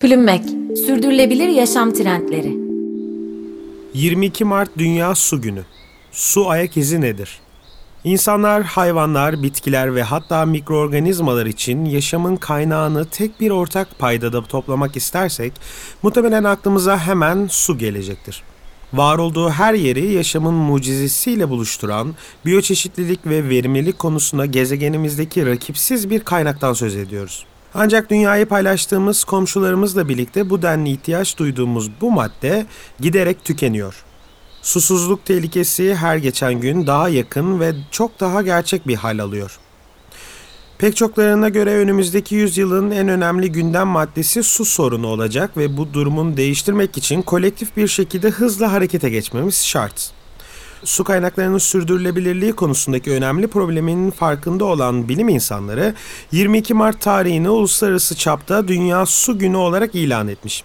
[0.00, 0.42] Plümmek,
[0.86, 2.56] sürdürülebilir yaşam trendleri.
[3.94, 5.62] 22 Mart Dünya Su Günü.
[6.12, 7.40] Su ayak izi nedir?
[8.04, 15.52] İnsanlar, hayvanlar, bitkiler ve hatta mikroorganizmalar için yaşamın kaynağını tek bir ortak paydada toplamak istersek,
[16.02, 18.42] muhtemelen aklımıza hemen su gelecektir.
[18.92, 22.14] Var olduğu her yeri yaşamın mucizesiyle buluşturan,
[22.46, 27.46] biyoçeşitlilik ve verimlilik konusunda gezegenimizdeki rakipsiz bir kaynaktan söz ediyoruz.
[27.74, 32.66] Ancak dünyayı paylaştığımız komşularımızla birlikte bu denli ihtiyaç duyduğumuz bu madde
[33.00, 34.04] giderek tükeniyor.
[34.62, 39.58] Susuzluk tehlikesi her geçen gün daha yakın ve çok daha gerçek bir hal alıyor.
[40.78, 46.36] Pek çoklarına göre önümüzdeki yüzyılın en önemli gündem maddesi su sorunu olacak ve bu durumun
[46.36, 50.19] değiştirmek için kolektif bir şekilde hızla harekete geçmemiz şart
[50.84, 55.94] su kaynaklarının sürdürülebilirliği konusundaki önemli problemin farkında olan bilim insanları
[56.32, 60.64] 22 Mart tarihini uluslararası çapta Dünya Su Günü olarak ilan etmiş.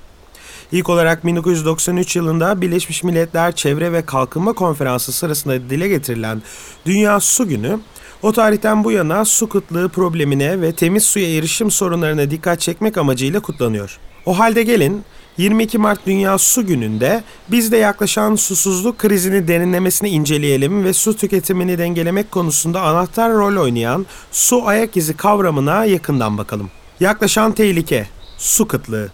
[0.71, 6.41] İlk olarak 1993 yılında Birleşmiş Milletler Çevre ve Kalkınma Konferansı sırasında dile getirilen
[6.85, 7.79] Dünya Su Günü,
[8.21, 13.39] o tarihten bu yana su kıtlığı problemine ve temiz suya erişim sorunlarına dikkat çekmek amacıyla
[13.39, 13.99] kutlanıyor.
[14.25, 15.03] O halde gelin
[15.37, 21.77] 22 Mart Dünya Su Günü'nde biz de yaklaşan susuzluk krizini derinlemesine inceleyelim ve su tüketimini
[21.77, 26.69] dengelemek konusunda anahtar rol oynayan su ayak izi kavramına yakından bakalım.
[26.99, 29.09] Yaklaşan tehlike, su kıtlığı.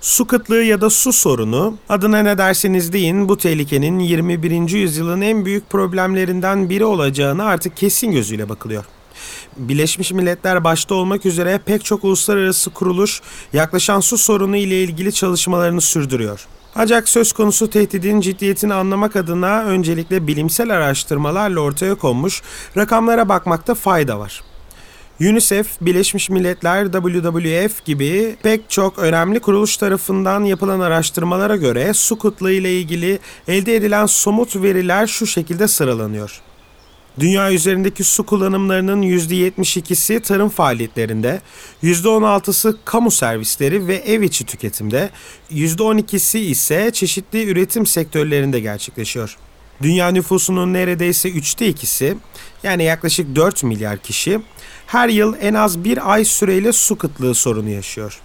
[0.00, 4.68] Su kıtlığı ya da su sorunu, adına ne derseniz deyin bu tehlikenin 21.
[4.68, 8.84] yüzyılın en büyük problemlerinden biri olacağını artık kesin gözüyle bakılıyor.
[9.56, 13.20] Birleşmiş Milletler başta olmak üzere pek çok uluslararası kuruluş
[13.52, 16.46] yaklaşan su sorunu ile ilgili çalışmalarını sürdürüyor.
[16.74, 22.42] Ancak söz konusu tehdidin ciddiyetini anlamak adına öncelikle bilimsel araştırmalarla ortaya konmuş
[22.76, 24.42] rakamlara bakmakta fayda var.
[25.20, 32.52] UNICEF, Birleşmiş Milletler, WWF gibi pek çok önemli kuruluş tarafından yapılan araştırmalara göre su kıtlığı
[32.52, 33.18] ile ilgili
[33.48, 36.40] elde edilen somut veriler şu şekilde sıralanıyor.
[37.20, 41.40] Dünya üzerindeki su kullanımlarının %72'si tarım faaliyetlerinde,
[41.82, 45.10] %16'sı kamu servisleri ve ev içi tüketimde,
[45.52, 49.36] %12'si ise çeşitli üretim sektörlerinde gerçekleşiyor.
[49.82, 52.16] Dünya nüfusunun neredeyse üçte ikisi,
[52.62, 54.40] yani yaklaşık 4 milyar kişi,
[54.86, 58.20] her yıl en az bir ay süreyle su kıtlığı sorunu yaşıyor.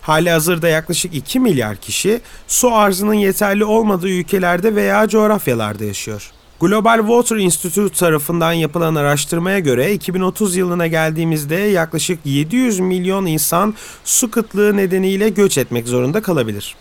[0.00, 6.30] Hali hazırda yaklaşık 2 milyar kişi su arzının yeterli olmadığı ülkelerde veya coğrafyalarda yaşıyor.
[6.60, 14.30] Global Water Institute tarafından yapılan araştırmaya göre 2030 yılına geldiğimizde yaklaşık 700 milyon insan su
[14.30, 16.76] kıtlığı nedeniyle göç etmek zorunda kalabilir.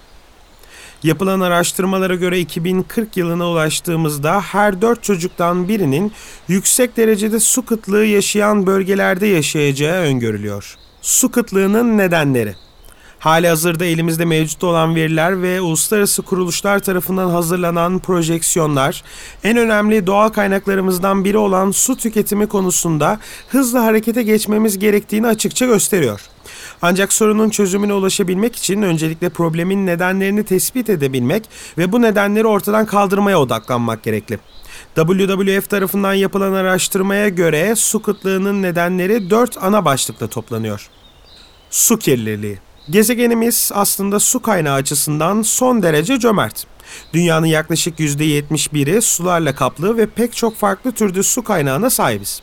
[1.03, 6.11] Yapılan araştırmalara göre 2040 yılına ulaştığımızda her 4 çocuktan birinin
[6.47, 10.77] yüksek derecede su kıtlığı yaşayan bölgelerde yaşayacağı öngörülüyor.
[11.01, 12.55] Su kıtlığının nedenleri
[13.19, 19.03] Hali hazırda elimizde mevcut olan veriler ve uluslararası kuruluşlar tarafından hazırlanan projeksiyonlar
[19.43, 23.19] en önemli doğal kaynaklarımızdan biri olan su tüketimi konusunda
[23.49, 26.21] hızlı harekete geçmemiz gerektiğini açıkça gösteriyor.
[26.81, 31.43] Ancak sorunun çözümüne ulaşabilmek için öncelikle problemin nedenlerini tespit edebilmek
[31.77, 34.39] ve bu nedenleri ortadan kaldırmaya odaklanmak gerekli.
[34.95, 40.89] WWF tarafından yapılan araştırmaya göre su kıtlığının nedenleri dört ana başlıkta toplanıyor.
[41.69, 42.59] Su kirliliği,
[42.89, 46.65] Gezegenimiz aslında su kaynağı açısından son derece cömert.
[47.13, 52.41] Dünyanın yaklaşık %71'i sularla kaplı ve pek çok farklı türde su kaynağına sahibiz.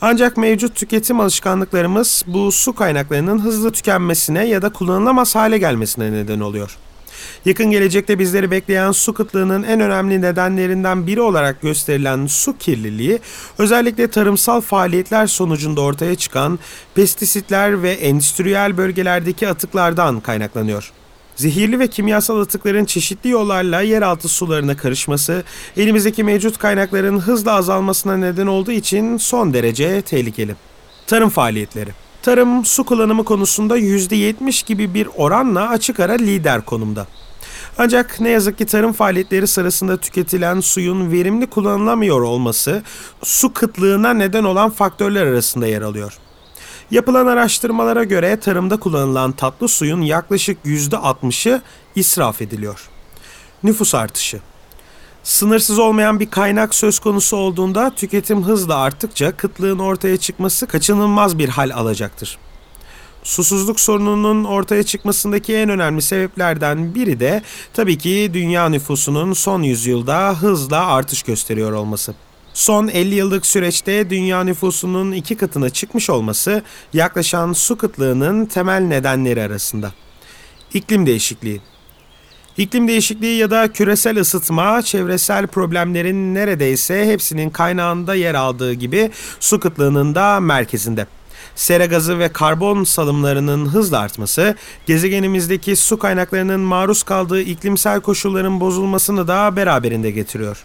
[0.00, 6.40] Ancak mevcut tüketim alışkanlıklarımız bu su kaynaklarının hızlı tükenmesine ya da kullanılamaz hale gelmesine neden
[6.40, 6.78] oluyor.
[7.44, 13.18] Yakın gelecekte bizleri bekleyen su kıtlığının en önemli nedenlerinden biri olarak gösterilen su kirliliği,
[13.58, 16.58] özellikle tarımsal faaliyetler sonucunda ortaya çıkan
[16.94, 20.92] pestisitler ve endüstriyel bölgelerdeki atıklardan kaynaklanıyor.
[21.36, 25.44] Zehirli ve kimyasal atıkların çeşitli yollarla yeraltı sularına karışması,
[25.76, 30.54] elimizdeki mevcut kaynakların hızla azalmasına neden olduğu için son derece tehlikeli.
[31.06, 37.06] Tarım faaliyetleri Tarım su kullanımı konusunda %70 gibi bir oranla açık ara lider konumda.
[37.78, 42.82] Ancak ne yazık ki tarım faaliyetleri sırasında tüketilen suyun verimli kullanılamıyor olması
[43.22, 46.18] su kıtlığına neden olan faktörler arasında yer alıyor.
[46.90, 51.62] Yapılan araştırmalara göre tarımda kullanılan tatlı suyun yaklaşık %60'ı
[51.94, 52.88] israf ediliyor.
[53.62, 54.40] Nüfus artışı
[55.22, 61.48] Sınırsız olmayan bir kaynak söz konusu olduğunda tüketim hızla arttıkça kıtlığın ortaya çıkması kaçınılmaz bir
[61.48, 62.38] hal alacaktır.
[63.22, 67.42] Susuzluk sorununun ortaya çıkmasındaki en önemli sebeplerden biri de
[67.74, 72.14] tabii ki dünya nüfusunun son yüzyılda hızla artış gösteriyor olması.
[72.54, 79.42] Son 50 yıllık süreçte dünya nüfusunun iki katına çıkmış olması yaklaşan su kıtlığının temel nedenleri
[79.42, 79.92] arasında.
[80.74, 81.60] İklim değişikliği.
[82.56, 89.10] İklim değişikliği ya da küresel ısıtma, çevresel problemlerin neredeyse hepsinin kaynağında yer aldığı gibi
[89.40, 91.06] su kıtlığının da merkezinde.
[91.54, 94.56] Sera gazı ve karbon salımlarının hızla artması,
[94.86, 100.64] gezegenimizdeki su kaynaklarının maruz kaldığı iklimsel koşulların bozulmasını da beraberinde getiriyor.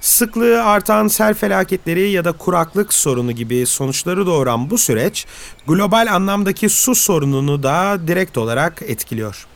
[0.00, 5.26] Sıklığı artan sel felaketleri ya da kuraklık sorunu gibi sonuçları doğuran bu süreç,
[5.66, 9.46] global anlamdaki su sorununu da direkt olarak etkiliyor.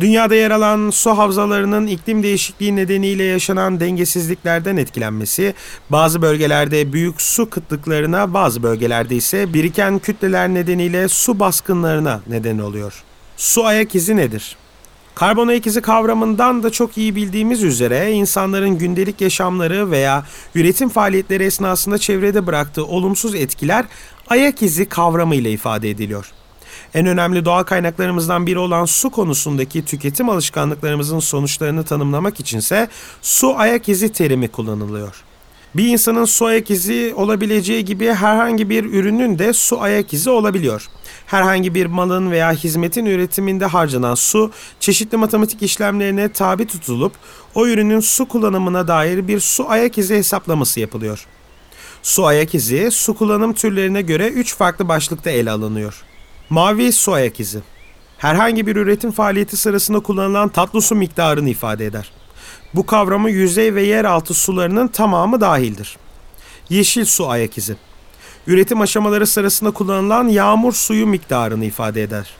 [0.00, 5.54] Dünyada yer alan su havzalarının iklim değişikliği nedeniyle yaşanan dengesizliklerden etkilenmesi,
[5.90, 13.02] bazı bölgelerde büyük su kıtlıklarına, bazı bölgelerde ise biriken kütleler nedeniyle su baskınlarına neden oluyor.
[13.36, 14.56] Su ayak izi nedir?
[15.14, 20.24] Karbon ayak izi kavramından da çok iyi bildiğimiz üzere insanların gündelik yaşamları veya
[20.54, 23.84] üretim faaliyetleri esnasında çevrede bıraktığı olumsuz etkiler
[24.28, 26.32] ayak izi kavramı ile ifade ediliyor.
[26.94, 32.88] En önemli doğal kaynaklarımızdan biri olan su konusundaki tüketim alışkanlıklarımızın sonuçlarını tanımlamak içinse
[33.22, 35.24] su ayak izi terimi kullanılıyor.
[35.74, 40.88] Bir insanın su ayak izi olabileceği gibi herhangi bir ürünün de su ayak izi olabiliyor.
[41.26, 44.50] Herhangi bir malın veya hizmetin üretiminde harcanan su
[44.80, 47.12] çeşitli matematik işlemlerine tabi tutulup
[47.54, 51.26] o ürünün su kullanımına dair bir su ayak izi hesaplaması yapılıyor.
[52.02, 56.04] Su ayak izi su kullanım türlerine göre 3 farklı başlıkta ele alınıyor.
[56.50, 57.60] Mavi su ayak izi.
[58.18, 62.12] Herhangi bir üretim faaliyeti sırasında kullanılan tatlı su miktarını ifade eder.
[62.74, 65.96] Bu kavramı yüzey ve yeraltı sularının tamamı dahildir.
[66.70, 67.76] Yeşil su ayak izi.
[68.46, 72.30] Üretim aşamaları sırasında kullanılan yağmur suyu miktarını ifade eder.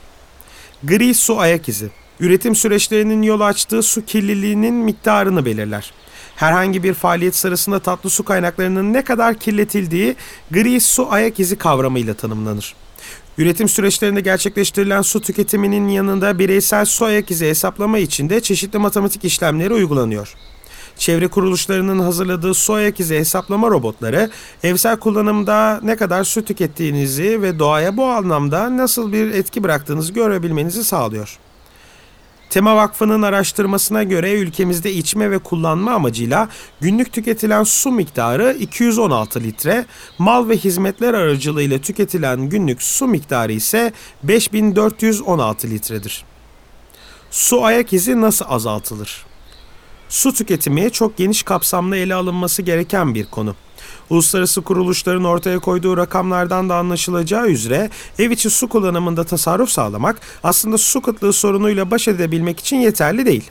[0.84, 1.90] Gri su ayak izi.
[2.20, 5.92] Üretim süreçlerinin yol açtığı su kirliliğinin miktarını belirler.
[6.36, 10.16] Herhangi bir faaliyet sırasında tatlı su kaynaklarının ne kadar kirletildiği
[10.50, 12.74] gri su ayak izi kavramıyla tanımlanır.
[13.38, 19.24] Üretim süreçlerinde gerçekleştirilen su tüketiminin yanında bireysel su ayak izi hesaplama için de çeşitli matematik
[19.24, 20.34] işlemleri uygulanıyor.
[20.96, 24.30] Çevre kuruluşlarının hazırladığı su ayak izi hesaplama robotları
[24.62, 30.84] evsel kullanımda ne kadar su tükettiğinizi ve doğaya bu anlamda nasıl bir etki bıraktığınızı görebilmenizi
[30.84, 31.38] sağlıyor.
[32.50, 36.48] Tema Vakfı'nın araştırmasına göre ülkemizde içme ve kullanma amacıyla
[36.80, 39.86] günlük tüketilen su miktarı 216 litre,
[40.18, 43.92] mal ve hizmetler aracılığıyla tüketilen günlük su miktarı ise
[44.22, 46.24] 5416 litredir.
[47.30, 49.26] Su ayak izi nasıl azaltılır?
[50.08, 53.54] Su tüketimi çok geniş kapsamlı ele alınması gereken bir konu.
[54.10, 60.78] Uluslararası kuruluşların ortaya koyduğu rakamlardan da anlaşılacağı üzere ev içi su kullanımında tasarruf sağlamak aslında
[60.78, 63.50] su kıtlığı sorunuyla baş edebilmek için yeterli değil.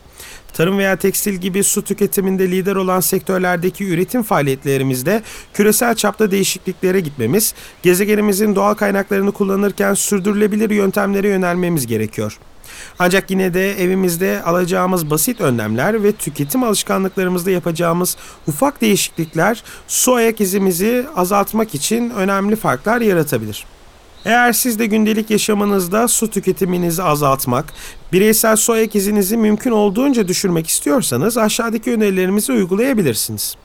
[0.53, 5.23] Tarım veya tekstil gibi su tüketiminde lider olan sektörlerdeki üretim faaliyetlerimizde
[5.53, 7.53] küresel çapta değişikliklere gitmemiz,
[7.83, 12.39] gezegenimizin doğal kaynaklarını kullanırken sürdürülebilir yöntemlere yönelmemiz gerekiyor.
[12.99, 18.17] Ancak yine de evimizde alacağımız basit önlemler ve tüketim alışkanlıklarımızda yapacağımız
[18.47, 23.65] ufak değişiklikler su ayak izimizi azaltmak için önemli farklar yaratabilir.
[24.25, 27.73] Eğer siz de gündelik yaşamınızda su tüketiminizi azaltmak,
[28.13, 33.55] bireysel su ayak izinizi mümkün olduğunca düşürmek istiyorsanız aşağıdaki önerilerimizi uygulayabilirsiniz.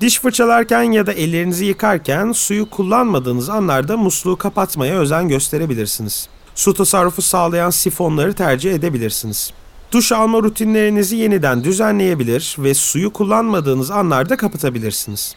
[0.00, 7.22] Diş fırçalarken ya da ellerinizi yıkarken suyu kullanmadığınız anlarda musluğu kapatmaya özen gösterebilirsiniz su tasarrufu
[7.22, 9.52] sağlayan sifonları tercih edebilirsiniz.
[9.92, 15.34] Duş alma rutinlerinizi yeniden düzenleyebilir ve suyu kullanmadığınız anlarda kapatabilirsiniz.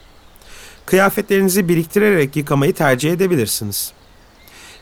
[0.86, 3.92] Kıyafetlerinizi biriktirerek yıkamayı tercih edebilirsiniz.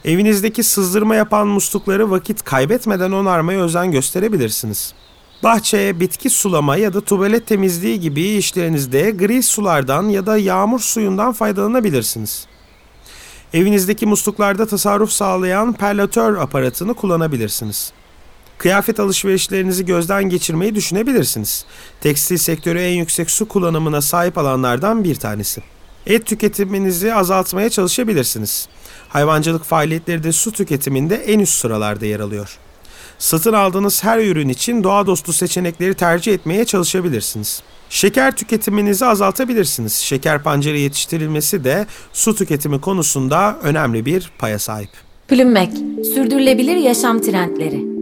[0.05, 4.95] Evinizdeki sızdırma yapan muslukları vakit kaybetmeden onarmaya özen gösterebilirsiniz.
[5.43, 11.33] Bahçeye bitki sulama ya da tuvalet temizliği gibi işlerinizde gri sulardan ya da yağmur suyundan
[11.33, 12.47] faydalanabilirsiniz.
[13.55, 17.93] Evinizdeki musluklarda tasarruf sağlayan perlatör aparatını kullanabilirsiniz.
[18.59, 21.67] Kıyafet alışverişlerinizi gözden geçirmeyi düşünebilirsiniz.
[22.01, 25.63] Tekstil sektörü en yüksek su kullanımına sahip alanlardan bir tanesi.
[26.07, 28.69] Et tüketiminizi azaltmaya çalışabilirsiniz.
[29.09, 32.59] Hayvancılık faaliyetleri de su tüketiminde en üst sıralarda yer alıyor.
[33.19, 37.63] Satın aldığınız her ürün için doğa dostu seçenekleri tercih etmeye çalışabilirsiniz.
[37.91, 39.93] Şeker tüketiminizi azaltabilirsiniz.
[39.93, 44.91] Şeker pancarı yetiştirilmesi de su tüketimi konusunda önemli bir paya sahip.
[45.29, 45.71] Plümmek,
[46.15, 47.96] sürdürülebilir yaşam trendleri.